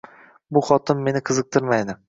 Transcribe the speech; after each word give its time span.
Bu 0.57 0.63
xotin 0.71 1.05
meni 1.11 1.23
qiziqtirmaydi 1.31 1.99